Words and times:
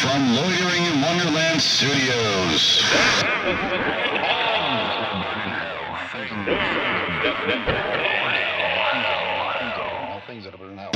from 0.00 0.34
Loitering 0.34 0.82
in 0.86 1.02
Wonderland 1.02 1.60
Studios. 1.60 2.82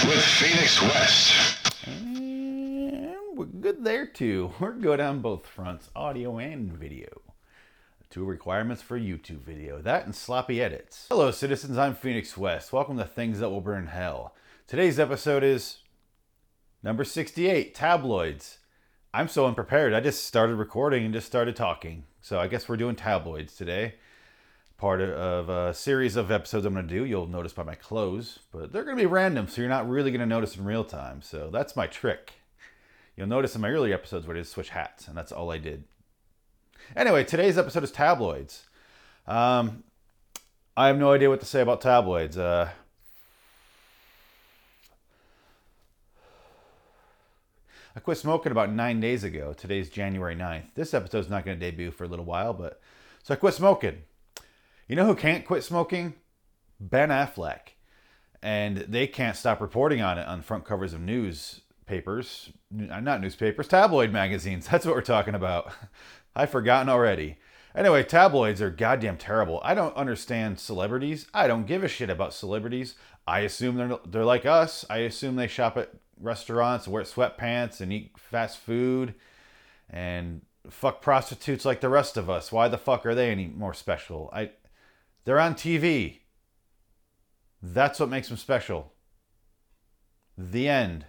With 0.07 0.25
Phoenix 0.25 0.81
West. 0.81 1.87
And 1.87 3.15
we're 3.37 3.45
good 3.45 3.85
there 3.85 4.07
too. 4.07 4.53
We're 4.59 4.73
good 4.73 5.01
on 5.01 5.21
both 5.21 5.47
fronts, 5.47 5.91
audio 5.95 6.39
and 6.39 6.73
video. 6.73 7.21
Two 8.09 8.25
requirements 8.25 8.81
for 8.81 8.99
YouTube 8.99 9.43
video 9.43 9.83
that 9.83 10.07
and 10.07 10.15
sloppy 10.15 10.63
edits. 10.63 11.09
Hello, 11.11 11.31
citizens. 11.31 11.77
I'm 11.77 11.95
Phoenix 11.95 12.39
West. 12.39 12.73
Welcome 12.73 12.97
to 12.97 13.05
Things 13.05 13.41
That 13.41 13.51
Will 13.51 13.61
Burn 13.61 13.89
Hell. 13.89 14.35
Today's 14.67 14.99
episode 14.99 15.45
is 15.45 15.81
number 16.83 17.05
68 17.05 17.75
Tabloids. 17.75 18.61
I'm 19.15 19.29
so 19.29 19.47
unprepared. 19.47 19.95
I 19.95 20.01
just 20.01 20.25
started 20.25 20.57
recording 20.57 21.05
and 21.05 21.15
just 21.15 21.29
started 21.29 21.55
talking. 21.55 22.03
So 22.21 22.41
I 22.41 22.49
guess 22.49 22.69
we're 22.69 22.77
doing 22.77 22.97
tabloids 22.97 23.55
today. 23.55 23.95
Part 24.77 25.01
of 25.01 25.49
a 25.49 25.73
series 25.73 26.17
of 26.17 26.33
episodes 26.33 26.67
I'm 26.67 26.75
going 26.75 26.89
to 26.89 26.93
do. 26.93 27.05
You'll 27.05 27.29
notice 27.29 27.53
by 27.53 27.63
my 27.63 27.77
clothes, 27.77 28.41
but 28.51 28.73
they're 28.73 28.83
going 28.83 28.97
to 28.97 29.03
be 29.03 29.07
random, 29.07 29.47
so 29.47 29.61
you're 29.61 29.71
not 29.71 29.89
really 29.89 30.11
going 30.11 30.19
to 30.19 30.27
notice 30.27 30.57
in 30.57 30.65
real 30.65 30.83
time. 30.83 31.23
So 31.23 31.49
that's 31.49 31.77
my 31.77 31.87
trick. 31.87 32.33
You'll 33.17 33.29
notice 33.29 33.55
in 33.55 33.61
my 33.61 33.69
earlier 33.69 33.95
episodes 33.95 34.27
where 34.27 34.37
I 34.37 34.41
just 34.41 34.51
switch 34.51 34.71
hats, 34.71 35.07
and 35.07 35.17
that's 35.17 35.31
all 35.31 35.53
I 35.53 35.59
did. 35.59 35.85
Anyway, 36.97 37.23
today's 37.23 37.57
episode 37.57 37.85
is 37.85 37.93
tabloids. 37.93 38.67
Um, 39.29 39.85
I 40.77 40.89
have 40.89 40.99
no 40.99 41.13
idea 41.13 41.31
what 41.31 41.39
to 41.39 41.47
say 41.47 41.61
about 41.61 41.81
tabloids. 41.81 42.37
Uh, 42.37 42.71
I 47.97 48.01
quit 48.01 48.19
smoking 48.19 48.51
about 48.51 48.73
nine 48.73 48.99
days 48.99 49.23
ago. 49.23 49.53
Today's 49.53 49.89
January 49.89 50.35
9th. 50.35 50.75
This 50.75 50.95
episode's 50.95 51.31
not 51.31 51.45
going 51.45 51.61
to 51.61 51.71
debut 51.71 51.93
for 51.93 52.03
a 52.03 52.09
little 52.09 52.25
while, 52.25 52.53
but 52.53 52.81
so 53.23 53.33
I 53.33 53.37
quit 53.37 53.55
smoking. 53.55 54.03
You 54.89 54.97
know 54.97 55.07
who 55.07 55.15
can't 55.15 55.47
quit 55.47 55.63
smoking? 55.63 56.15
Ben 56.81 57.11
Affleck. 57.11 57.75
And 58.43 58.79
they 58.79 59.07
can't 59.07 59.37
stop 59.37 59.61
reporting 59.61 60.03
on 60.03 60.19
it 60.19 60.27
on 60.27 60.43
front 60.43 60.65
covers 60.65 60.93
of 60.93 61.03
newspapers, 61.03 62.51
not 62.69 63.21
newspapers, 63.21 63.69
tabloid 63.69 64.11
magazines. 64.11 64.67
That's 64.71 64.85
what 64.85 64.97
we're 64.97 65.01
talking 65.01 65.37
about. 65.37 65.73
I've 66.37 66.51
forgotten 66.51 66.89
already. 66.89 67.39
Anyway, 67.77 68.03
tabloids 68.03 68.61
are 68.61 68.71
goddamn 68.71 69.19
terrible. 69.19 69.61
I 69.63 69.75
don't 69.75 69.97
understand 69.97 70.59
celebrities. 70.59 71.29
I 71.33 71.47
don't 71.47 71.67
give 71.67 71.85
a 71.85 71.89
shit 71.89 72.11
about 72.11 72.35
celebrities. 72.35 72.97
I 73.27 73.41
assume 73.41 73.77
they're 73.77 73.99
they're 74.07 74.25
like 74.25 74.47
us. 74.47 74.85
I 74.91 74.99
assume 74.99 75.37
they 75.37 75.47
shop 75.47 75.77
at 75.77 75.91
restaurants, 76.21 76.89
wear 76.89 77.03
sweatpants, 77.03 77.81
and 77.81 77.93
eat 77.93 78.13
fast 78.19 78.59
food, 78.59 79.15
and 79.89 80.43
fuck 80.71 81.03
prostitutes 81.03 81.65
like 81.65 81.81
the 81.81 81.89
rest 81.89 82.17
of 82.17 82.29
us. 82.29 82.53
Why 82.53 82.69
the 82.69 82.79
fuck 82.79 83.05
are 83.07 83.15
they 83.15 83.31
any 83.31 83.47
more 83.47 83.75
special? 83.75 84.31
I, 84.33 84.51
they're 85.25 85.41
on 85.41 85.55
TV. 85.55 86.21
That's 87.63 87.99
what 87.99 88.11
makes 88.11 88.29
them 88.29 88.37
special. 88.37 88.93
The 90.37 90.69
end. 90.69 91.07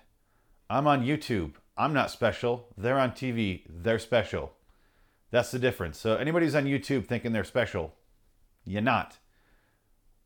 I'm 0.69 0.88
on 0.88 1.05
YouTube. 1.05 1.53
I'm 1.77 1.94
not 1.94 2.11
special. 2.11 2.69
They're 2.77 3.00
on 3.00 3.11
TV. 3.11 3.63
They're 3.69 4.00
special. 4.00 4.53
That's 5.31 5.52
the 5.52 5.59
difference. 5.59 5.97
So 6.00 6.16
anybody 6.16 6.45
who's 6.45 6.55
on 6.55 6.66
YouTube 6.66 7.07
thinking 7.07 7.33
they're 7.33 7.44
special, 7.44 7.95
you're 8.63 8.81
not. 8.81 9.17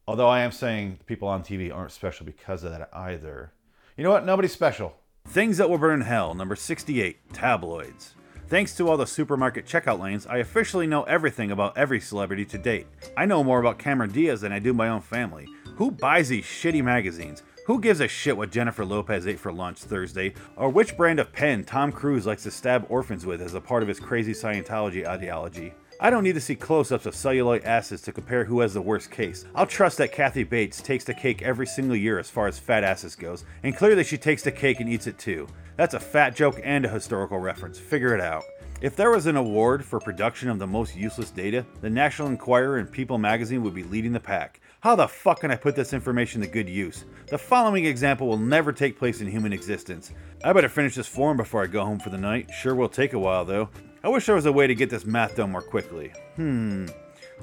Although 0.09 0.29
I 0.29 0.39
am 0.39 0.51
saying 0.51 1.01
people 1.05 1.27
on 1.27 1.43
TV 1.43 1.71
aren't 1.71 1.91
special 1.91 2.25
because 2.25 2.63
of 2.63 2.71
that 2.71 2.89
either. 2.91 3.53
You 3.95 4.03
know 4.03 4.09
what? 4.09 4.25
Nobody's 4.25 4.51
special. 4.51 4.95
Things 5.27 5.57
that 5.57 5.69
will 5.69 5.77
burn 5.77 6.01
in 6.01 6.07
hell, 6.07 6.33
number 6.33 6.55
68, 6.55 7.31
tabloids. 7.31 8.15
Thanks 8.47 8.75
to 8.77 8.89
all 8.89 8.97
the 8.97 9.05
supermarket 9.05 9.67
checkout 9.67 9.99
lanes, 9.99 10.25
I 10.25 10.37
officially 10.37 10.87
know 10.87 11.03
everything 11.03 11.51
about 11.51 11.77
every 11.77 11.99
celebrity 11.99 12.43
to 12.45 12.57
date. 12.57 12.87
I 13.15 13.27
know 13.27 13.43
more 13.43 13.59
about 13.59 13.77
Cameron 13.77 14.09
Diaz 14.09 14.41
than 14.41 14.51
I 14.51 14.57
do 14.57 14.73
my 14.73 14.89
own 14.89 15.01
family. 15.01 15.47
Who 15.75 15.91
buys 15.91 16.29
these 16.29 16.43
shitty 16.43 16.83
magazines? 16.83 17.43
Who 17.67 17.79
gives 17.79 17.99
a 17.99 18.07
shit 18.07 18.35
what 18.35 18.49
Jennifer 18.49 18.83
Lopez 18.83 19.27
ate 19.27 19.39
for 19.39 19.53
lunch 19.53 19.77
Thursday, 19.77 20.33
or 20.55 20.69
which 20.69 20.97
brand 20.97 21.19
of 21.19 21.31
pen 21.31 21.63
Tom 21.63 21.91
Cruise 21.91 22.25
likes 22.25 22.41
to 22.43 22.51
stab 22.51 22.87
orphans 22.89 23.27
with 23.27 23.43
as 23.43 23.53
a 23.53 23.61
part 23.61 23.83
of 23.83 23.87
his 23.87 23.99
crazy 23.99 24.33
Scientology 24.33 25.05
ideology? 25.05 25.71
I 26.01 26.09
don't 26.09 26.23
need 26.23 26.35
to 26.35 26.41
see 26.41 26.55
close 26.55 26.93
ups 26.93 27.05
of 27.05 27.13
celluloid 27.13 27.65
asses 27.65 28.01
to 28.03 28.13
compare 28.13 28.45
who 28.45 28.61
has 28.61 28.73
the 28.73 28.81
worst 28.81 29.11
case. 29.11 29.43
I'll 29.53 29.65
trust 29.65 29.97
that 29.97 30.13
Kathy 30.13 30.43
Bates 30.43 30.81
takes 30.81 31.03
the 31.03 31.13
cake 31.13 31.41
every 31.41 31.67
single 31.67 31.97
year 31.97 32.17
as 32.19 32.29
far 32.29 32.47
as 32.47 32.57
fat 32.57 32.85
asses 32.85 33.17
goes, 33.17 33.43
and 33.63 33.75
clearly 33.75 34.05
she 34.05 34.17
takes 34.17 34.41
the 34.41 34.51
cake 34.51 34.79
and 34.79 34.87
eats 34.89 35.07
it 35.07 35.17
too. 35.17 35.45
That's 35.75 35.95
a 35.95 35.99
fat 35.99 36.37
joke 36.37 36.61
and 36.63 36.85
a 36.85 36.89
historical 36.89 37.37
reference. 37.37 37.77
Figure 37.77 38.15
it 38.15 38.21
out. 38.21 38.43
If 38.81 38.95
there 38.95 39.11
was 39.11 39.25
an 39.25 39.35
award 39.35 39.83
for 39.83 39.99
production 39.99 40.49
of 40.49 40.57
the 40.57 40.65
most 40.65 40.95
useless 40.95 41.31
data, 41.31 41.65
the 41.81 41.89
National 41.89 42.29
Enquirer 42.29 42.77
and 42.77 42.89
People 42.89 43.17
magazine 43.17 43.61
would 43.63 43.75
be 43.75 43.83
leading 43.83 44.13
the 44.13 44.21
pack. 44.21 44.61
How 44.79 44.95
the 44.95 45.05
fuck 45.05 45.41
can 45.41 45.51
I 45.51 45.57
put 45.57 45.75
this 45.75 45.91
information 45.91 46.39
to 46.39 46.47
good 46.47 46.69
use? 46.69 47.03
The 47.27 47.37
following 47.37 47.83
example 47.83 48.29
will 48.29 48.37
never 48.37 48.71
take 48.71 48.97
place 48.97 49.19
in 49.19 49.27
human 49.27 49.51
existence. 49.51 50.13
I 50.45 50.53
better 50.53 50.69
finish 50.69 50.95
this 50.95 51.09
form 51.09 51.35
before 51.35 51.61
I 51.61 51.67
go 51.67 51.83
home 51.83 51.99
for 51.99 52.09
the 52.09 52.17
night. 52.17 52.51
Sure 52.51 52.73
will 52.73 52.87
take 52.87 53.11
a 53.11 53.19
while 53.19 53.43
though. 53.43 53.67
I 54.01 54.07
wish 54.07 54.25
there 54.25 54.35
was 54.35 54.45
a 54.45 54.51
way 54.51 54.65
to 54.65 54.75
get 54.75 54.89
this 54.89 55.05
math 55.05 55.35
done 55.35 55.51
more 55.51 55.61
quickly. 55.61 56.13
Hmm, 56.37 56.85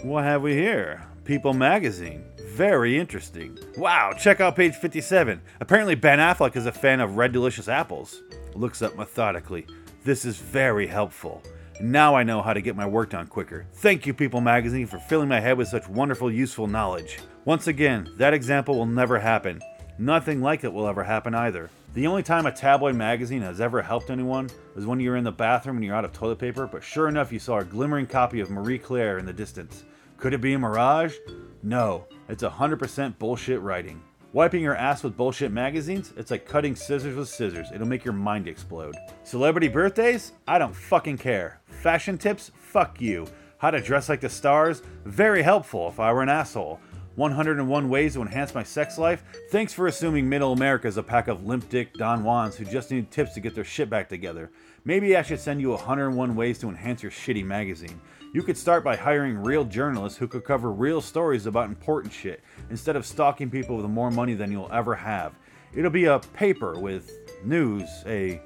what 0.03 0.25
have 0.25 0.41
we 0.41 0.55
here? 0.55 1.05
People 1.25 1.53
magazine. 1.53 2.25
Very 2.55 2.99
interesting. 2.99 3.59
Wow, 3.77 4.15
check 4.19 4.41
out 4.41 4.57
page 4.57 4.75
57. 4.75 5.43
Apparently, 5.61 5.95
Ben 5.95 6.19
Affleck 6.19 6.57
is 6.57 6.65
a 6.65 6.73
fan 6.73 7.01
of 7.01 7.19
red 7.19 7.33
delicious 7.33 7.69
apples. 7.69 8.23
Looks 8.55 8.81
up 8.81 8.97
methodically. 8.97 9.67
This 10.03 10.25
is 10.25 10.39
very 10.39 10.87
helpful. 10.87 11.43
Now 11.79 12.15
I 12.15 12.23
know 12.23 12.41
how 12.41 12.55
to 12.55 12.63
get 12.63 12.75
my 12.75 12.87
work 12.87 13.11
done 13.11 13.27
quicker. 13.27 13.67
Thank 13.75 14.07
you, 14.07 14.15
People 14.15 14.41
Magazine, 14.41 14.87
for 14.87 14.99
filling 14.99 15.29
my 15.29 15.41
head 15.41 15.59
with 15.59 15.69
such 15.69 15.87
wonderful, 15.89 16.33
useful 16.33 16.67
knowledge. 16.69 17.19
Once 17.45 17.67
again, 17.67 18.09
that 18.17 18.33
example 18.33 18.79
will 18.79 18.87
never 18.87 19.19
happen. 19.19 19.61
Nothing 19.99 20.41
like 20.41 20.65
it 20.65 20.73
will 20.73 20.89
ever 20.89 21.05
happen 21.05 21.35
either. 21.35 21.69
The 21.97 22.07
only 22.07 22.23
time 22.23 22.45
a 22.45 22.53
tabloid 22.53 22.95
magazine 22.95 23.41
has 23.41 23.59
ever 23.59 23.81
helped 23.81 24.11
anyone 24.11 24.51
was 24.75 24.85
when 24.85 25.01
you 25.01 25.09
were 25.09 25.17
in 25.17 25.25
the 25.25 25.33
bathroom 25.33 25.77
and 25.77 25.85
you're 25.85 25.95
out 25.95 26.05
of 26.05 26.13
toilet 26.13 26.39
paper, 26.39 26.67
but 26.67 26.85
sure 26.85 27.09
enough, 27.09 27.33
you 27.33 27.39
saw 27.39 27.61
a 27.61 27.65
glimmering 27.65 28.07
copy 28.07 28.41
of 28.41 28.51
Marie 28.51 28.79
Claire 28.79 29.17
in 29.17 29.25
the 29.25 29.33
distance. 29.33 29.85
Could 30.19 30.35
it 30.35 30.43
be 30.43 30.53
a 30.53 30.59
mirage? 30.59 31.15
No, 31.63 32.05
it's 32.29 32.43
100% 32.43 33.19
bullshit 33.19 33.63
writing. 33.63 34.03
Wiping 34.35 34.63
your 34.63 34.77
ass 34.77 35.03
with 35.03 35.17
bullshit 35.17 35.53
magazines? 35.53 36.13
It's 36.19 36.31
like 36.31 36.47
cutting 36.47 36.77
scissors 36.77 37.17
with 37.17 37.31
scissors. 37.31 37.69
It'll 37.75 37.89
make 37.89 38.05
your 38.05 38.13
mind 38.13 38.47
explode. 38.47 38.95
Celebrity 39.23 39.69
birthdays? 39.69 40.33
I 40.47 40.59
don't 40.59 40.77
fucking 40.77 41.17
care. 41.17 41.63
Fashion 41.65 42.19
tips? 42.19 42.53
Fuck 42.59 43.01
you. 43.01 43.27
How 43.57 43.71
to 43.71 43.81
dress 43.81 44.11
like 44.11 44.21
the 44.21 44.29
stars? 44.29 44.83
Very 45.07 45.43
helpful 45.43 45.89
if 45.89 45.99
I 45.99 46.13
were 46.13 46.23
an 46.23 46.29
asshole. 46.29 46.79
101 47.17 47.89
ways 47.89 48.13
to 48.13 48.21
enhance 48.21 48.55
my 48.55 48.63
sex 48.63 48.99
life? 48.99 49.25
Thanks 49.51 49.73
for 49.73 49.87
assuming 49.87 50.29
middle 50.29 50.53
America 50.53 50.87
is 50.87 50.99
a 50.99 51.03
pack 51.03 51.29
of 51.29 51.47
limp 51.47 51.69
dick 51.71 51.95
Don 51.95 52.23
Juans 52.23 52.57
who 52.57 52.65
just 52.67 52.91
need 52.91 53.11
tips 53.11 53.33
to 53.35 53.41
get 53.41 53.55
their 53.55 53.65
shit 53.65 53.89
back 53.89 54.09
together. 54.09 54.51
Maybe 54.85 55.17
I 55.17 55.23
should 55.23 55.41
send 55.41 55.61
you 55.61 55.71
101 55.71 56.37
ways 56.37 56.59
to 56.59 56.69
enhance 56.69 57.03
your 57.03 57.11
shitty 57.11 57.45
magazine. 57.45 58.01
You 58.35 58.43
could 58.43 58.59
start 58.59 58.85
by 58.85 58.97
hiring 58.97 59.39
real 59.39 59.65
journalists 59.65 60.19
who 60.19 60.29
could 60.29 60.45
cover 60.45 60.71
real 60.71 61.01
stories 61.01 61.47
about 61.47 61.71
important 61.71 62.13
shit 62.13 62.43
instead 62.69 62.97
of 62.97 63.07
stalking 63.07 63.49
people 63.49 63.77
with 63.77 63.87
more 63.87 64.11
money 64.11 64.35
than 64.35 64.53
you'll 64.53 64.71
ever 64.71 64.95
have. 64.95 65.33
It'll 65.75 65.91
be 65.91 66.05
a 66.05 66.19
paper 66.19 66.79
with 66.79 67.11
news, 67.45 67.89
a 68.05 68.43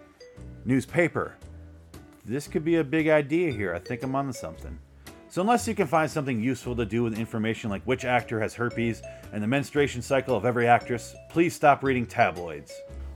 newspaper. 0.64 1.34
This 2.24 2.46
could 2.46 2.64
be 2.64 2.76
a 2.76 2.84
big 2.84 3.08
idea 3.08 3.50
here. 3.50 3.74
I 3.74 3.80
think 3.80 4.04
I'm 4.04 4.14
onto 4.14 4.32
something. 4.32 4.78
So, 5.30 5.40
unless 5.40 5.68
you 5.68 5.76
can 5.76 5.86
find 5.86 6.10
something 6.10 6.42
useful 6.42 6.74
to 6.74 6.84
do 6.84 7.04
with 7.04 7.16
information 7.16 7.70
like 7.70 7.84
which 7.84 8.04
actor 8.04 8.40
has 8.40 8.52
herpes 8.52 9.00
and 9.32 9.40
the 9.40 9.46
menstruation 9.46 10.02
cycle 10.02 10.36
of 10.36 10.44
every 10.44 10.66
actress, 10.66 11.14
please 11.28 11.54
stop 11.54 11.84
reading 11.84 12.04
tabloids. 12.04 12.72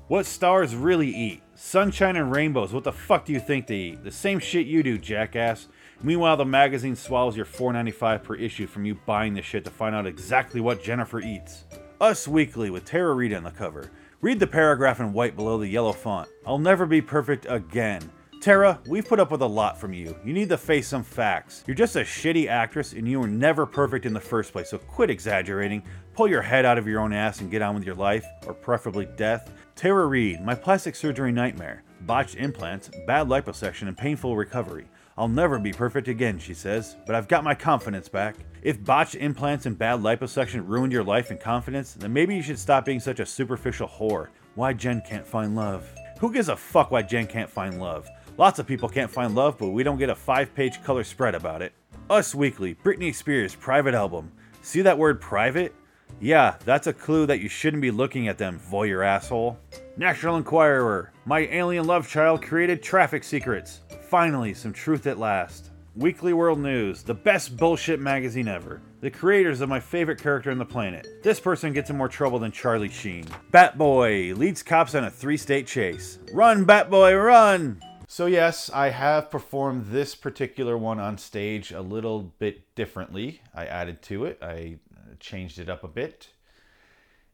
What 0.06 0.25
stars 0.25 0.76
really 0.76 1.08
eat? 1.08 1.42
Sunshine 1.56 2.14
and 2.14 2.30
rainbows. 2.30 2.72
What 2.72 2.84
the 2.84 2.92
fuck 2.92 3.25
do 3.25 3.32
you 3.32 3.41
think 3.41 3.66
they 3.66 3.76
eat? 3.76 4.04
The 4.04 4.12
same 4.12 4.38
shit 4.38 4.69
you 4.69 4.84
do, 4.84 4.96
jackass. 4.96 5.66
Meanwhile, 6.05 6.37
the 6.37 6.44
magazine 6.44 6.94
swallows 6.94 7.37
your 7.37 7.46
$4.95 7.46 8.22
per 8.22 8.37
issue 8.37 8.69
from 8.69 8.84
you 8.84 8.94
buying 9.06 9.34
the 9.34 9.43
shit 9.43 9.64
to 9.64 9.70
find 9.70 9.96
out 9.96 10.06
exactly 10.06 10.61
what 10.61 10.84
Jennifer 10.84 11.19
eats. 11.19 11.64
Us 12.00 12.28
Weekly 12.28 12.70
with 12.70 12.84
Tara 12.84 13.12
Reid 13.12 13.32
on 13.32 13.43
the 13.43 13.50
cover. 13.50 13.90
Read 14.20 14.38
the 14.38 14.46
paragraph 14.46 15.00
in 15.00 15.12
white 15.12 15.34
below 15.34 15.58
the 15.58 15.66
yellow 15.66 15.93
font. 15.93 16.28
I'll 16.46 16.58
never 16.58 16.87
be 16.87 17.00
perfect 17.00 17.46
again. 17.49 18.08
Tara, 18.44 18.79
we've 18.87 19.08
put 19.08 19.19
up 19.19 19.31
with 19.31 19.41
a 19.41 19.46
lot 19.46 19.81
from 19.81 19.94
you. 19.94 20.14
You 20.23 20.35
need 20.35 20.50
to 20.50 20.58
face 20.58 20.87
some 20.87 21.02
facts. 21.02 21.64
You're 21.67 21.75
just 21.75 21.96
a 21.96 22.00
shitty 22.00 22.46
actress 22.46 22.93
and 22.93 23.08
you 23.08 23.19
were 23.19 23.26
never 23.26 23.64
perfect 23.64 24.05
in 24.05 24.12
the 24.12 24.20
first 24.20 24.52
place, 24.52 24.69
so 24.69 24.76
quit 24.76 25.08
exaggerating. 25.08 25.82
Pull 26.12 26.29
your 26.29 26.43
head 26.43 26.67
out 26.67 26.76
of 26.76 26.87
your 26.87 27.00
own 27.00 27.14
ass 27.14 27.41
and 27.41 27.50
get 27.50 27.62
on 27.62 27.75
with 27.75 27.87
your 27.87 27.94
life, 27.94 28.26
or 28.46 28.52
preferably 28.52 29.08
death. 29.17 29.50
Tara 29.76 30.05
Reid, 30.05 30.43
my 30.43 30.55
plastic 30.55 30.94
surgery 30.94 31.32
nightmare. 31.32 31.85
Botched 32.02 32.35
implants, 32.35 32.91
bad 33.06 33.29
liposuction, 33.29 33.88
and 33.88 33.96
painful 33.96 34.37
recovery. 34.37 34.88
I'll 35.17 35.26
never 35.26 35.58
be 35.58 35.73
perfect 35.73 36.08
again, 36.08 36.38
she 36.38 36.52
says, 36.52 36.97
but 37.06 37.14
I've 37.14 37.29
got 37.29 37.44
my 37.44 37.55
confidence 37.55 38.11
back. 38.11 38.37
If 38.61 38.85
botched 38.85 39.14
implants 39.14 39.64
and 39.64 39.79
bad 39.79 40.00
liposuction 40.00 40.69
ruined 40.69 40.93
your 40.93 41.02
life 41.02 41.31
and 41.31 41.40
confidence, 41.40 41.94
then 41.94 42.12
maybe 42.12 42.37
you 42.37 42.43
should 42.43 42.58
stop 42.58 42.85
being 42.85 43.00
such 43.00 43.20
a 43.20 43.26
superficial 43.26 43.88
whore. 43.88 44.29
Why 44.55 44.75
Jen 44.75 45.00
can't 45.00 45.26
find 45.26 45.56
love. 45.56 45.88
Who 46.20 46.31
gives 46.31 46.50
a 46.50 46.56
fuck 46.56 46.90
why 46.90 47.00
Jen 47.00 47.26
can't 47.26 47.50
find 47.50 47.81
love? 47.81 48.06
Lots 48.36 48.58
of 48.58 48.66
people 48.66 48.88
can't 48.88 49.10
find 49.10 49.34
love, 49.34 49.58
but 49.58 49.69
we 49.69 49.84
don't 49.84 49.98
get 49.98 50.10
a 50.10 50.14
five 50.14 50.52
page 50.54 50.82
color 50.82 51.04
spread 51.04 51.36
about 51.36 51.62
it. 51.62 51.72
Us 52.10 52.34
Weekly, 52.34 52.75
Britney 52.75 53.14
Spears' 53.14 53.54
private 53.54 53.94
album. 53.94 54.32
See 54.60 54.82
that 54.82 54.98
word 54.98 55.20
private? 55.20 55.72
Yeah, 56.20 56.56
that's 56.64 56.88
a 56.88 56.92
clue 56.92 57.26
that 57.26 57.40
you 57.40 57.48
shouldn't 57.48 57.81
be 57.82 57.92
looking 57.92 58.26
at 58.26 58.38
them, 58.38 58.58
voyeur 58.58 59.06
asshole. 59.06 59.58
National 59.96 60.36
Enquirer, 60.36 61.12
my 61.26 61.40
alien 61.40 61.86
love 61.86 62.08
child 62.08 62.42
created 62.42 62.82
traffic 62.82 63.22
secrets. 63.22 63.81
Finally, 64.08 64.54
some 64.54 64.72
truth 64.72 65.06
at 65.06 65.19
last. 65.19 65.70
Weekly 65.94 66.32
World 66.32 66.58
News, 66.58 67.04
the 67.04 67.14
best 67.14 67.56
bullshit 67.56 68.00
magazine 68.00 68.48
ever. 68.48 68.82
The 69.00 69.12
creators 69.12 69.60
of 69.60 69.69
my 69.69 69.78
favorite 69.78 70.20
character 70.20 70.50
on 70.50 70.58
the 70.58 70.64
planet. 70.64 71.22
This 71.22 71.38
person 71.38 71.72
gets 71.72 71.90
in 71.90 71.96
more 71.96 72.08
trouble 72.08 72.40
than 72.40 72.50
Charlie 72.50 72.88
Sheen. 72.88 73.26
Batboy 73.52 74.37
leads 74.37 74.62
cops 74.62 74.96
on 74.96 75.04
a 75.04 75.10
three 75.10 75.37
state 75.37 75.69
chase. 75.69 76.19
Run, 76.32 76.66
Batboy, 76.66 77.25
run! 77.25 77.80
So, 78.14 78.26
yes, 78.26 78.70
I 78.72 78.90
have 78.90 79.28
performed 79.28 79.87
this 79.87 80.14
particular 80.14 80.78
one 80.78 81.00
on 81.00 81.19
stage 81.19 81.72
a 81.72 81.81
little 81.81 82.22
bit 82.38 82.72
differently. 82.76 83.40
I 83.52 83.66
added 83.66 84.02
to 84.02 84.25
it, 84.26 84.38
I 84.40 84.78
uh, 84.96 85.14
changed 85.19 85.58
it 85.58 85.69
up 85.69 85.82
a 85.82 85.88
bit. 85.88 86.28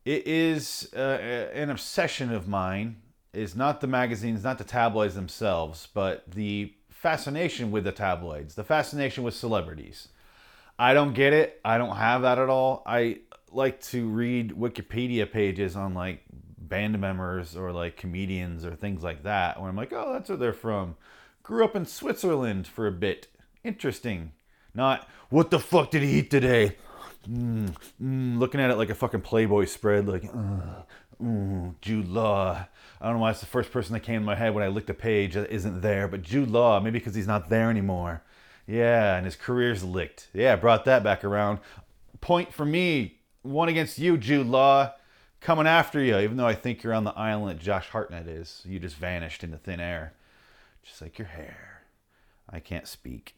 It 0.06 0.26
is 0.26 0.88
uh, 0.96 1.50
an 1.52 1.68
obsession 1.68 2.32
of 2.32 2.48
mine. 2.48 2.96
Is 3.34 3.54
not 3.54 3.82
the 3.82 3.88
magazines, 3.88 4.42
not 4.42 4.56
the 4.56 4.64
tabloids 4.64 5.14
themselves, 5.14 5.86
but 5.92 6.24
the 6.30 6.72
fascination 6.88 7.70
with 7.70 7.84
the 7.84 7.92
tabloids, 7.92 8.54
the 8.54 8.64
fascination 8.64 9.22
with 9.22 9.34
celebrities. 9.34 10.08
I 10.78 10.94
don't 10.94 11.12
get 11.12 11.34
it. 11.34 11.60
I 11.62 11.76
don't 11.76 11.96
have 11.96 12.22
that 12.22 12.38
at 12.38 12.48
all. 12.48 12.82
I 12.86 13.18
like 13.52 13.82
to 13.82 14.08
read 14.08 14.52
Wikipedia 14.52 15.30
pages 15.30 15.76
on 15.76 15.92
like 15.92 16.22
band 16.70 16.98
members 16.98 17.54
or 17.54 17.72
like 17.72 17.98
comedians 17.98 18.64
or 18.64 18.74
things 18.74 19.02
like 19.02 19.24
that 19.24 19.60
where 19.60 19.68
I'm 19.68 19.76
like, 19.76 19.92
oh, 19.92 20.14
that's 20.14 20.30
where 20.30 20.38
they're 20.38 20.52
from. 20.54 20.96
Grew 21.42 21.64
up 21.64 21.76
in 21.76 21.84
Switzerland 21.84 22.66
for 22.66 22.86
a 22.86 22.92
bit. 22.92 23.28
Interesting. 23.62 24.32
Not, 24.74 25.06
what 25.28 25.50
the 25.50 25.58
fuck 25.58 25.90
did 25.90 26.02
he 26.02 26.20
eat 26.20 26.30
today? 26.30 26.76
Mm, 27.28 27.74
mm, 28.02 28.38
looking 28.38 28.60
at 28.60 28.70
it 28.70 28.76
like 28.76 28.88
a 28.88 28.94
fucking 28.94 29.20
Playboy 29.20 29.66
spread, 29.66 30.08
like, 30.08 30.24
uh, 30.24 30.82
Jude 31.80 32.08
Law. 32.08 32.66
I 33.00 33.04
don't 33.04 33.16
know 33.16 33.20
why 33.20 33.30
it's 33.30 33.40
the 33.40 33.46
first 33.46 33.72
person 33.72 33.92
that 33.92 34.00
came 34.00 34.20
to 34.20 34.26
my 34.26 34.34
head 34.34 34.54
when 34.54 34.64
I 34.64 34.68
looked 34.68 34.88
a 34.90 34.94
page 34.94 35.34
that 35.34 35.50
isn't 35.50 35.82
there, 35.82 36.08
but 36.08 36.22
Jude 36.22 36.50
Law, 36.50 36.80
maybe 36.80 36.98
because 36.98 37.14
he's 37.14 37.26
not 37.26 37.50
there 37.50 37.68
anymore. 37.68 38.22
Yeah, 38.66 39.16
and 39.16 39.24
his 39.24 39.36
career's 39.36 39.82
licked. 39.82 40.28
Yeah, 40.32 40.56
brought 40.56 40.84
that 40.84 41.02
back 41.02 41.24
around. 41.24 41.58
Point 42.20 42.52
for 42.54 42.64
me. 42.64 43.18
One 43.42 43.68
against 43.68 43.98
you, 43.98 44.16
Jude 44.16 44.46
Law. 44.46 44.92
Coming 45.40 45.66
after 45.66 46.02
you, 46.02 46.18
even 46.18 46.36
though 46.36 46.46
I 46.46 46.54
think 46.54 46.82
you're 46.82 46.92
on 46.92 47.04
the 47.04 47.16
island 47.16 47.58
that 47.58 47.62
Josh 47.62 47.88
Hartnett 47.88 48.26
is. 48.26 48.62
You 48.66 48.78
just 48.78 48.96
vanished 48.96 49.42
into 49.42 49.56
thin 49.56 49.80
air. 49.80 50.12
Just 50.82 51.00
like 51.00 51.18
your 51.18 51.28
hair. 51.28 51.82
I 52.48 52.60
can't 52.60 52.86
speak. 52.86 53.34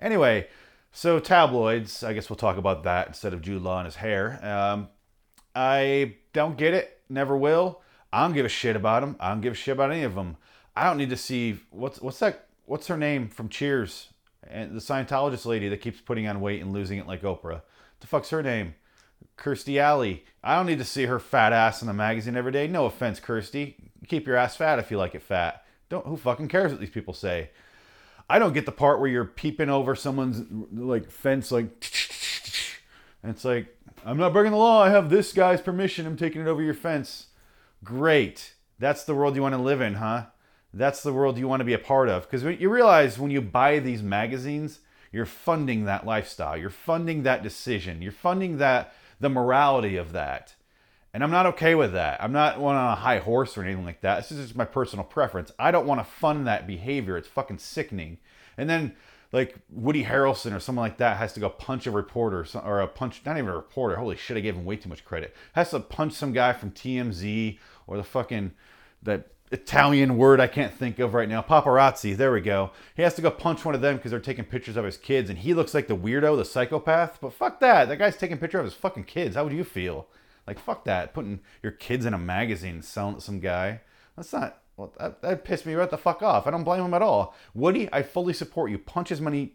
Anyway, 0.00 0.48
so 0.90 1.20
tabloids, 1.20 2.02
I 2.02 2.12
guess 2.12 2.28
we'll 2.28 2.36
talk 2.36 2.56
about 2.56 2.82
that 2.84 3.06
instead 3.06 3.32
of 3.32 3.42
Jude 3.42 3.62
Law 3.62 3.78
and 3.78 3.86
his 3.86 3.96
hair. 3.96 4.44
Um, 4.44 4.88
I 5.54 6.16
don't 6.32 6.56
get 6.56 6.74
it, 6.74 7.00
never 7.08 7.36
will. 7.36 7.80
I 8.12 8.24
don't 8.24 8.34
give 8.34 8.46
a 8.46 8.50
shit 8.50 8.76
about 8.76 9.00
them. 9.00 9.16
I 9.20 9.30
don't 9.30 9.40
give 9.40 9.52
a 9.52 9.56
shit 9.56 9.72
about 9.72 9.92
any 9.92 10.02
of 10.02 10.14
them. 10.14 10.36
I 10.74 10.84
don't 10.84 10.98
need 10.98 11.10
to 11.10 11.16
see 11.16 11.60
what's 11.70 12.00
what's 12.00 12.18
that 12.18 12.46
what's 12.66 12.86
her 12.88 12.96
name 12.96 13.28
from 13.28 13.48
Cheers 13.48 14.08
and 14.46 14.72
the 14.74 14.80
Scientologist 14.80 15.46
lady 15.46 15.68
that 15.68 15.80
keeps 15.80 16.00
putting 16.00 16.26
on 16.26 16.40
weight 16.40 16.60
and 16.60 16.72
losing 16.72 16.98
it 16.98 17.06
like 17.06 17.22
Oprah. 17.22 17.42
What 17.44 17.66
The 18.00 18.06
fuck's 18.06 18.30
her 18.30 18.42
name? 18.42 18.74
Kirstie 19.36 19.78
Alley. 19.78 20.24
I 20.42 20.56
don't 20.56 20.66
need 20.66 20.78
to 20.78 20.84
see 20.84 21.06
her 21.06 21.18
fat 21.18 21.52
ass 21.52 21.82
in 21.82 21.88
a 21.88 21.94
magazine 21.94 22.36
every 22.36 22.52
day. 22.52 22.66
No 22.66 22.86
offense, 22.86 23.20
Kirstie. 23.20 23.74
Keep 24.08 24.26
your 24.26 24.36
ass 24.36 24.56
fat 24.56 24.78
if 24.78 24.90
you 24.90 24.98
like 24.98 25.14
it 25.14 25.22
fat. 25.22 25.64
Don't 25.88 26.06
who 26.06 26.16
fucking 26.16 26.48
cares 26.48 26.72
what 26.72 26.80
these 26.80 26.90
people 26.90 27.14
say. 27.14 27.50
I 28.28 28.38
don't 28.38 28.54
get 28.54 28.66
the 28.66 28.72
part 28.72 29.00
where 29.00 29.10
you're 29.10 29.24
peeping 29.24 29.68
over 29.68 29.94
someone's 29.94 30.44
like 30.72 31.10
fence 31.10 31.52
like 31.52 31.66
and 33.22 33.30
it's 33.30 33.44
like 33.44 33.76
I'm 34.04 34.16
not 34.16 34.32
breaking 34.32 34.52
the 34.52 34.58
law. 34.58 34.82
I 34.82 34.90
have 34.90 35.10
this 35.10 35.32
guy's 35.32 35.60
permission. 35.60 36.06
I'm 36.06 36.16
taking 36.16 36.40
it 36.40 36.48
over 36.48 36.62
your 36.62 36.74
fence. 36.74 37.26
Great. 37.84 38.54
That's 38.78 39.04
the 39.04 39.14
world 39.14 39.36
you 39.36 39.42
want 39.42 39.54
to 39.54 39.60
live 39.60 39.80
in, 39.80 39.94
huh? 39.94 40.26
that's 40.74 41.02
the 41.02 41.12
world 41.12 41.38
you 41.38 41.46
want 41.46 41.60
to 41.60 41.64
be 41.64 41.74
a 41.74 41.78
part 41.78 42.08
of. 42.08 42.28
Because 42.28 42.42
you 42.58 42.70
realize 42.70 43.18
when 43.18 43.30
you 43.30 43.40
buy 43.40 43.78
these 43.78 44.02
magazines, 44.02 44.80
you're 45.10 45.26
funding 45.26 45.84
that 45.84 46.06
lifestyle. 46.06 46.56
You're 46.56 46.70
funding 46.70 47.22
that 47.22 47.42
decision. 47.42 48.00
You're 48.00 48.12
funding 48.12 48.58
that 48.58 48.94
the 49.22 49.30
morality 49.30 49.96
of 49.96 50.12
that. 50.12 50.54
And 51.14 51.22
I'm 51.22 51.30
not 51.30 51.46
okay 51.46 51.74
with 51.74 51.92
that. 51.92 52.22
I'm 52.22 52.32
not 52.32 52.58
one 52.58 52.74
on 52.74 52.92
a 52.92 52.96
high 52.96 53.18
horse 53.18 53.56
or 53.56 53.62
anything 53.62 53.84
like 53.84 54.00
that. 54.00 54.16
This 54.16 54.32
is 54.32 54.46
just 54.46 54.56
my 54.56 54.64
personal 54.64 55.04
preference. 55.04 55.52
I 55.58 55.70
don't 55.70 55.86
want 55.86 56.00
to 56.00 56.04
fund 56.04 56.46
that 56.46 56.66
behavior. 56.66 57.16
It's 57.16 57.28
fucking 57.28 57.58
sickening. 57.58 58.18
And 58.58 58.68
then 58.68 58.96
like 59.30 59.56
Woody 59.70 60.04
Harrelson 60.04 60.54
or 60.54 60.60
someone 60.60 60.84
like 60.84 60.98
that 60.98 61.18
has 61.18 61.32
to 61.34 61.40
go 61.40 61.48
punch 61.48 61.86
a 61.86 61.90
reporter 61.90 62.44
or 62.64 62.80
a 62.80 62.88
punch, 62.88 63.22
not 63.24 63.38
even 63.38 63.50
a 63.50 63.54
reporter. 63.54 63.96
Holy 63.96 64.16
shit, 64.16 64.36
I 64.36 64.40
gave 64.40 64.56
him 64.56 64.64
way 64.64 64.76
too 64.76 64.88
much 64.88 65.04
credit. 65.04 65.36
Has 65.52 65.70
to 65.70 65.80
punch 65.80 66.14
some 66.14 66.32
guy 66.32 66.52
from 66.52 66.72
TMZ 66.72 67.58
or 67.86 67.96
the 67.96 68.04
fucking 68.04 68.52
that 69.02 69.28
Italian 69.52 70.16
word 70.16 70.40
I 70.40 70.46
can't 70.46 70.72
think 70.72 70.98
of 70.98 71.12
right 71.12 71.28
now. 71.28 71.42
Paparazzi, 71.42 72.16
there 72.16 72.32
we 72.32 72.40
go. 72.40 72.70
He 72.96 73.02
has 73.02 73.14
to 73.14 73.22
go 73.22 73.30
punch 73.30 73.64
one 73.66 73.74
of 73.74 73.82
them 73.82 73.96
because 73.96 74.10
they're 74.10 74.20
taking 74.20 74.46
pictures 74.46 74.78
of 74.78 74.84
his 74.86 74.96
kids, 74.96 75.28
and 75.28 75.38
he 75.38 75.52
looks 75.52 75.74
like 75.74 75.88
the 75.88 75.96
weirdo, 75.96 76.38
the 76.38 76.44
psychopath. 76.44 77.18
But 77.20 77.34
fuck 77.34 77.60
that. 77.60 77.88
That 77.88 77.98
guy's 77.98 78.16
taking 78.16 78.38
picture 78.38 78.58
of 78.58 78.64
his 78.64 78.74
fucking 78.74 79.04
kids. 79.04 79.36
How 79.36 79.44
would 79.44 79.52
you 79.52 79.64
feel? 79.64 80.08
Like 80.46 80.58
fuck 80.58 80.84
that. 80.86 81.12
Putting 81.12 81.40
your 81.62 81.72
kids 81.72 82.06
in 82.06 82.14
a 82.14 82.18
magazine 82.18 82.80
selling 82.80 83.20
some 83.20 83.40
guy. 83.40 83.82
That's 84.16 84.32
not. 84.32 84.58
Well, 84.78 84.94
that, 84.98 85.20
that 85.20 85.44
pissed 85.44 85.66
me 85.66 85.74
right 85.74 85.90
the 85.90 85.98
fuck 85.98 86.22
off. 86.22 86.46
I 86.46 86.50
don't 86.50 86.64
blame 86.64 86.82
him 86.82 86.94
at 86.94 87.02
all. 87.02 87.34
Woody, 87.54 87.90
I 87.92 88.02
fully 88.02 88.32
support 88.32 88.70
you. 88.70 88.78
Punch 88.78 89.12
as 89.12 89.20
many 89.20 89.52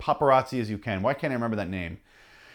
paparazzi 0.00 0.60
as 0.60 0.68
you 0.68 0.76
can. 0.76 1.02
Why 1.02 1.14
can't 1.14 1.30
I 1.30 1.34
remember 1.34 1.56
that 1.56 1.70
name? 1.70 1.98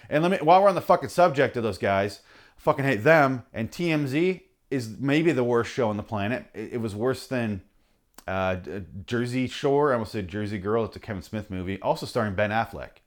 And 0.10 0.24
let 0.24 0.32
me, 0.32 0.38
while 0.42 0.62
we're 0.62 0.70
on 0.70 0.76
the 0.76 0.82
fucking 0.82 1.10
subject 1.10 1.56
of 1.56 1.64
those 1.64 1.78
guys, 1.78 2.20
fucking 2.58 2.84
hate 2.84 3.04
them 3.06 3.44
and 3.54 3.72
TMZ 3.72 4.42
is 4.72 4.98
maybe 5.00 5.32
the 5.32 5.44
worst 5.44 5.72
show 5.72 5.90
on 5.90 5.98
the 5.98 6.04
planet. 6.04 6.46
It, 6.54 6.74
it 6.74 6.78
was 6.78 6.96
worse 6.96 7.28
than 7.28 7.62
uh, 8.28 8.58
Jersey 9.06 9.48
Shore. 9.48 9.92
I 9.92 9.94
almost 9.94 10.12
said 10.12 10.28
Jersey 10.28 10.60
Girl. 10.60 10.86
It's 10.86 10.96
a 10.96 11.00
Kevin 11.00 11.22
Smith 11.22 11.50
movie, 11.50 11.82
also 11.82 12.06
starring 12.06 12.36
Ben 12.36 12.52
Affleck. 12.52 13.02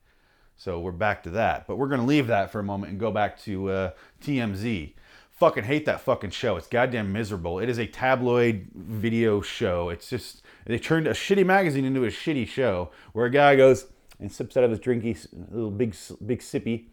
So 0.57 0.79
we're 0.79 0.93
back 0.93 1.23
to 1.25 1.31
that. 1.31 1.67
But 1.67 1.77
we're 1.77 1.89
going 1.89 2.01
to 2.01 2.07
leave 2.07 2.27
that 2.27 2.51
for 2.51 2.61
a 2.61 2.65
moment 2.65 2.91
and 2.91 3.01
go 3.01 3.11
back 3.11 3.41
to 3.43 3.71
uh, 3.71 3.91
TMZ. 4.23 4.95
Fucking 5.31 5.65
hate 5.65 5.87
that 5.87 6.01
fucking 6.01 6.31
show. 6.31 6.57
It's 6.57 6.69
goddamn 6.69 7.13
miserable. 7.13 7.59
It 7.59 7.69
is 7.69 7.79
a 7.79 7.87
tabloid 7.87 8.69
video 8.75 9.41
show. 9.41 9.89
It's 9.89 10.09
just, 10.09 10.43
they 10.67 10.79
turned 10.79 11.09
a 11.09 11.13
shitty 11.13 11.45
magazine 11.45 11.85
into 11.85 12.05
a 12.05 12.09
shitty 12.09 12.47
show 12.47 12.91
where 13.13 13.27
a 13.27 13.31
guy 13.31 13.57
goes 13.57 13.87
and 14.21 14.31
sips 14.31 14.57
out 14.57 14.63
of 14.65 14.71
his 14.71 14.79
drinky, 14.79 15.17
little 15.51 15.71
big, 15.71 15.97
big 16.25 16.41
sippy. 16.41 16.85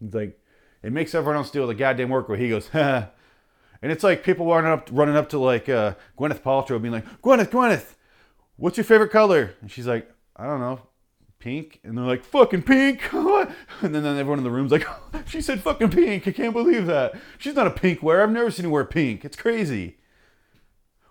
He's 0.00 0.14
like, 0.14 0.38
it 0.82 0.92
makes 0.92 1.14
everyone 1.14 1.36
else 1.36 1.50
do 1.50 1.66
the 1.66 1.74
goddamn 1.74 2.10
work 2.10 2.28
where 2.28 2.38
he 2.38 2.48
goes, 2.48 2.68
And 3.82 3.92
it's 3.92 4.04
like 4.04 4.24
people 4.24 4.46
running 4.46 4.70
up, 4.70 4.88
running 4.90 5.16
up 5.16 5.28
to 5.30 5.38
like 5.38 5.68
uh, 5.68 5.94
Gwyneth 6.18 6.40
Paltrow, 6.40 6.80
being 6.80 6.92
like, 6.92 7.22
"Gwyneth, 7.22 7.50
Gwyneth, 7.50 7.94
what's 8.56 8.76
your 8.76 8.84
favorite 8.84 9.10
color?" 9.10 9.54
And 9.60 9.70
she's 9.70 9.86
like, 9.86 10.10
"I 10.36 10.46
don't 10.46 10.60
know, 10.60 10.80
pink." 11.38 11.80
And 11.84 11.96
they're 11.96 12.04
like, 12.04 12.24
"Fucking 12.24 12.62
pink!" 12.62 13.02
and 13.12 13.54
then, 13.80 14.02
then 14.02 14.16
everyone 14.16 14.38
in 14.38 14.44
the 14.44 14.50
room's 14.50 14.72
like, 14.72 14.86
"She 15.26 15.40
said 15.40 15.60
fucking 15.60 15.90
pink! 15.90 16.26
I 16.26 16.32
can't 16.32 16.54
believe 16.54 16.86
that. 16.86 17.14
She's 17.38 17.54
not 17.54 17.66
a 17.66 17.70
pink 17.70 18.02
wearer. 18.02 18.22
I've 18.22 18.30
never 18.30 18.50
seen 18.50 18.64
her 18.64 18.70
wear 18.70 18.84
pink. 18.84 19.24
It's 19.24 19.36
crazy." 19.36 19.98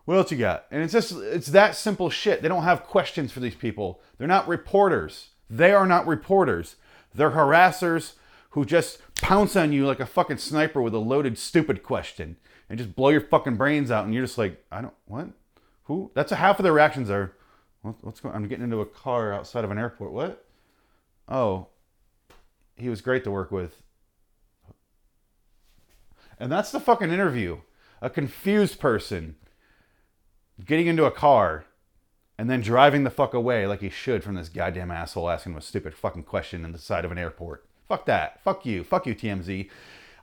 What 0.06 0.18
else 0.18 0.32
you 0.32 0.38
got? 0.38 0.66
And 0.70 0.84
it's 0.84 0.94
just 0.94 1.14
it's 1.14 1.48
that 1.48 1.76
simple 1.76 2.10
shit. 2.10 2.42
They 2.42 2.50
don't 2.50 2.64
have 2.64 2.84
questions 2.84 3.32
for 3.32 3.40
these 3.40 3.56
people. 3.56 4.02
They're 4.18 4.28
not 4.28 4.48
reporters. 4.48 5.30
They 5.50 5.72
are 5.72 5.88
not 5.88 6.08
reporters. 6.08 6.76
They're 7.14 7.32
harassers 7.32 8.14
who 8.52 8.66
just 8.66 9.00
pounce 9.16 9.56
on 9.56 9.72
you 9.72 9.86
like 9.88 10.00
a 10.00 10.06
fucking 10.06 10.38
sniper 10.38 10.82
with 10.82 10.94
a 10.94 11.00
loaded 11.00 11.38
stupid 11.38 11.84
question 11.84 12.38
and 12.74 12.80
just 12.80 12.96
blow 12.96 13.10
your 13.10 13.22
fucking 13.22 13.56
brains 13.56 13.92
out, 13.92 14.04
and 14.04 14.16
you're 14.16 14.26
just 14.26 14.40
like, 14.40 14.60
I 14.72 14.82
don't 14.82 14.96
what, 15.06 15.28
who? 15.84 16.10
That's 16.16 16.32
a 16.32 16.38
half 16.38 16.58
of 16.58 16.64
their 16.64 16.74
reactions 16.74 17.08
are, 17.08 17.36
what, 17.84 17.94
what's 18.02 18.20
going? 18.20 18.34
I'm 18.34 18.48
getting 18.48 18.64
into 18.64 18.82
a 18.82 18.86
car 18.88 19.32
outside 19.32 19.64
of 19.64 19.70
an 19.70 19.78
airport. 19.78 20.12
What? 20.12 20.44
Oh, 21.30 21.68
he 22.76 22.90
was 22.90 23.00
great 23.00 23.24
to 23.26 23.30
work 23.30 23.52
with. 23.52 23.84
And 26.40 26.52
that's 26.52 26.72
the 26.72 26.80
fucking 26.80 27.12
interview. 27.12 27.60
A 28.02 28.10
confused 28.10 28.80
person 28.80 29.36
getting 30.66 30.88
into 30.88 31.06
a 31.06 31.12
car 31.12 31.66
and 32.40 32.50
then 32.50 32.62
driving 32.62 33.04
the 33.04 33.12
fuck 33.12 33.36
away 33.36 33.68
like 33.68 33.82
he 33.82 33.92
should 33.92 34.24
from 34.24 34.34
this 34.34 34.50
goddamn 34.50 34.90
asshole 34.90 35.30
asking 35.30 35.52
him 35.52 35.60
a 35.60 35.62
stupid 35.62 35.94
fucking 35.94 36.24
question 36.24 36.66
in 36.66 36.72
the 36.72 36.80
side 36.80 37.06
of 37.06 37.12
an 37.12 37.20
airport. 37.20 37.68
Fuck 37.88 38.08
that. 38.08 38.44
Fuck 38.44 38.66
you. 38.66 38.84
Fuck 38.84 39.06
you, 39.06 39.14
TMZ. 39.14 39.70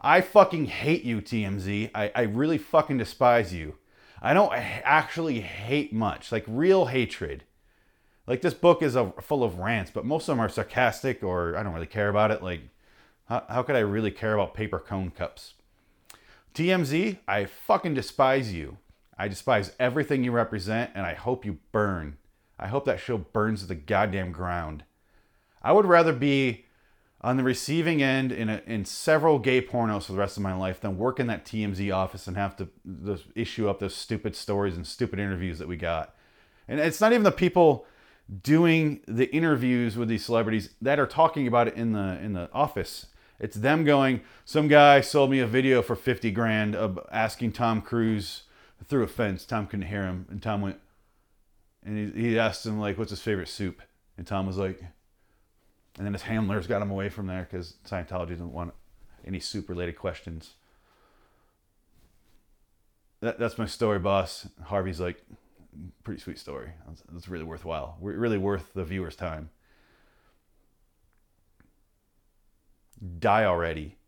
I 0.00 0.20
fucking 0.22 0.66
hate 0.66 1.04
you, 1.04 1.20
TMZ. 1.20 1.90
I, 1.94 2.10
I 2.14 2.22
really 2.22 2.58
fucking 2.58 2.98
despise 2.98 3.52
you. 3.52 3.76
I 4.22 4.34
don't 4.34 4.52
actually 4.52 5.40
hate 5.40 5.92
much, 5.92 6.32
like 6.32 6.44
real 6.46 6.86
hatred. 6.86 7.44
Like 8.26 8.42
this 8.42 8.54
book 8.54 8.82
is 8.82 8.96
a, 8.96 9.12
full 9.20 9.42
of 9.42 9.58
rants, 9.58 9.90
but 9.90 10.04
most 10.04 10.28
of 10.28 10.36
them 10.36 10.40
are 10.40 10.48
sarcastic 10.48 11.22
or 11.22 11.56
I 11.56 11.62
don't 11.62 11.74
really 11.74 11.86
care 11.86 12.08
about 12.08 12.30
it. 12.30 12.42
Like, 12.42 12.60
how, 13.28 13.44
how 13.48 13.62
could 13.62 13.76
I 13.76 13.80
really 13.80 14.10
care 14.10 14.34
about 14.34 14.54
paper 14.54 14.78
cone 14.78 15.10
cups? 15.10 15.54
TMZ, 16.54 17.18
I 17.26 17.44
fucking 17.44 17.94
despise 17.94 18.52
you. 18.52 18.78
I 19.18 19.28
despise 19.28 19.72
everything 19.78 20.24
you 20.24 20.32
represent, 20.32 20.90
and 20.94 21.04
I 21.04 21.14
hope 21.14 21.44
you 21.44 21.58
burn. 21.72 22.16
I 22.58 22.68
hope 22.68 22.86
that 22.86 23.00
show 23.00 23.18
burns 23.18 23.60
to 23.60 23.66
the 23.66 23.74
goddamn 23.74 24.32
ground. 24.32 24.84
I 25.62 25.72
would 25.72 25.86
rather 25.86 26.12
be 26.12 26.64
on 27.22 27.36
the 27.36 27.42
receiving 27.42 28.02
end 28.02 28.32
in, 28.32 28.48
a, 28.48 28.62
in 28.66 28.84
several 28.84 29.38
gay 29.38 29.60
pornos 29.60 30.04
for 30.04 30.12
the 30.12 30.18
rest 30.18 30.36
of 30.36 30.42
my 30.42 30.54
life 30.54 30.80
than 30.80 30.96
work 30.96 31.20
in 31.20 31.26
that 31.26 31.44
TMZ 31.44 31.94
office 31.94 32.26
and 32.26 32.36
have 32.36 32.56
to, 32.56 32.68
issue 33.34 33.68
up 33.68 33.78
those 33.78 33.94
stupid 33.94 34.34
stories 34.34 34.76
and 34.76 34.86
stupid 34.86 35.18
interviews 35.18 35.58
that 35.58 35.68
we 35.68 35.76
got. 35.76 36.14
And 36.66 36.80
it's 36.80 37.00
not 37.00 37.12
even 37.12 37.24
the 37.24 37.32
people 37.32 37.86
doing 38.42 39.00
the 39.06 39.30
interviews 39.34 39.96
with 39.96 40.08
these 40.08 40.24
celebrities 40.24 40.70
that 40.80 40.98
are 40.98 41.06
talking 41.06 41.46
about 41.46 41.68
it 41.68 41.74
in 41.74 41.92
the 41.92 42.18
in 42.22 42.32
the 42.32 42.48
office. 42.52 43.06
It's 43.40 43.56
them 43.56 43.84
going, 43.84 44.20
some 44.44 44.68
guy 44.68 45.00
sold 45.00 45.30
me 45.30 45.40
a 45.40 45.46
video 45.46 45.82
for 45.82 45.96
50 45.96 46.30
grand 46.30 46.76
of 46.76 46.98
asking 47.10 47.52
Tom 47.52 47.80
Cruise 47.80 48.42
through 48.86 49.02
a 49.02 49.08
fence. 49.08 49.46
Tom 49.46 49.66
couldn't 49.66 49.86
hear 49.86 50.02
him. 50.02 50.26
And 50.30 50.42
Tom 50.42 50.60
went, 50.60 50.78
and 51.82 52.14
he, 52.14 52.28
he 52.28 52.38
asked 52.38 52.66
him, 52.66 52.78
like, 52.78 52.98
what's 52.98 53.10
his 53.10 53.22
favorite 53.22 53.48
soup? 53.48 53.80
And 54.18 54.26
Tom 54.26 54.46
was 54.46 54.58
like, 54.58 54.82
and 56.00 56.06
then 56.06 56.14
his 56.14 56.22
handlers 56.22 56.66
got 56.66 56.80
him 56.80 56.90
away 56.90 57.10
from 57.10 57.26
there 57.26 57.46
because 57.48 57.74
Scientology 57.86 58.30
doesn't 58.30 58.54
want 58.54 58.72
any 59.22 59.38
soup 59.38 59.68
related 59.68 59.98
questions. 59.98 60.54
That, 63.20 63.38
that's 63.38 63.58
my 63.58 63.66
story, 63.66 63.98
boss. 63.98 64.48
Harvey's 64.64 64.98
like, 64.98 65.22
pretty 66.02 66.18
sweet 66.18 66.38
story. 66.38 66.70
That's, 67.12 67.28
really 67.28 67.44
worthwhile. 67.44 67.98
We're 68.00 68.16
Really 68.16 68.38
worth 68.38 68.72
the 68.72 68.82
viewer's 68.82 69.14
time. 69.14 69.50
Die 73.18 73.44
already. 73.44 73.98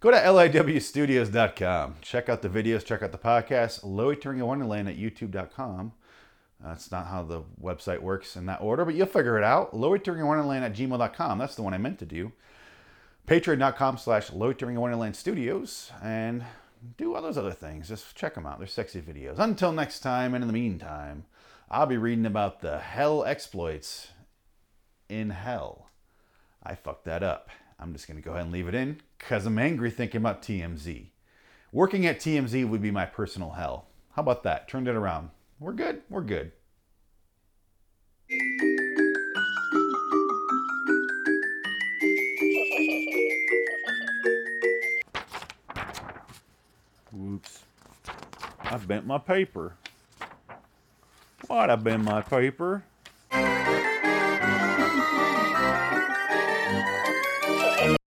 Go 0.00 0.10
to 0.10 0.16
liwstudios.com. 0.16 1.96
Check 2.00 2.30
out 2.30 2.40
the 2.40 2.48
videos, 2.48 2.82
check 2.82 3.02
out 3.02 3.12
the 3.12 3.18
podcast. 3.18 3.80
Loitering 3.84 4.38
in 4.38 4.46
Wonderland 4.46 4.88
at 4.88 4.96
youtube.com. 4.96 5.92
That's 6.64 6.90
not 6.90 7.08
how 7.08 7.22
the 7.22 7.42
website 7.62 8.00
works 8.00 8.36
in 8.36 8.46
that 8.46 8.62
order, 8.62 8.84
but 8.84 8.94
you'll 8.94 9.06
figure 9.06 9.36
it 9.36 9.44
out. 9.44 9.74
Loitering 9.74 10.20
in 10.20 10.26
Wonderland 10.26 10.64
at 10.64 10.72
gmail.com. 10.72 11.38
That's 11.38 11.54
the 11.54 11.62
one 11.62 11.74
I 11.74 11.78
meant 11.78 11.98
to 11.98 12.06
do. 12.06 12.32
Patreon.com 13.26 13.98
slash 13.98 14.32
Loitering 14.32 15.12
Studios. 15.14 15.92
And 16.02 16.44
do 16.96 17.14
all 17.14 17.22
those 17.22 17.36
other 17.36 17.52
things. 17.52 17.88
Just 17.88 18.16
check 18.16 18.34
them 18.34 18.46
out. 18.46 18.58
They're 18.58 18.66
sexy 18.66 19.02
videos. 19.02 19.38
Until 19.38 19.72
next 19.72 20.00
time, 20.00 20.34
and 20.34 20.42
in 20.42 20.48
the 20.48 20.54
meantime, 20.54 21.26
I'll 21.70 21.86
be 21.86 21.98
reading 21.98 22.26
about 22.26 22.60
the 22.60 22.78
hell 22.78 23.24
exploits 23.24 24.08
in 25.08 25.30
hell. 25.30 25.90
I 26.62 26.74
fucked 26.74 27.04
that 27.04 27.22
up. 27.22 27.50
I'm 27.78 27.92
just 27.92 28.08
going 28.08 28.16
to 28.16 28.24
go 28.24 28.32
ahead 28.32 28.44
and 28.44 28.52
leave 28.52 28.68
it 28.68 28.74
in 28.74 29.00
because 29.18 29.44
I'm 29.44 29.58
angry 29.58 29.90
thinking 29.90 30.20
about 30.20 30.42
TMZ. 30.42 31.08
Working 31.72 32.06
at 32.06 32.20
TMZ 32.20 32.68
would 32.68 32.80
be 32.80 32.90
my 32.90 33.04
personal 33.04 33.50
hell. 33.50 33.88
How 34.12 34.22
about 34.22 34.44
that? 34.44 34.68
Turned 34.68 34.88
it 34.88 34.94
around. 34.94 35.30
We're 35.60 35.72
good. 35.72 36.02
We're 36.10 36.20
good. 36.22 36.52
Whoops. 47.12 47.60
I 48.60 48.76
bent 48.78 49.06
my 49.06 49.18
paper. 49.18 49.76
What? 51.46 51.70
I 51.70 51.76
bent 51.76 52.02
my 52.02 52.20
paper? 52.22 52.82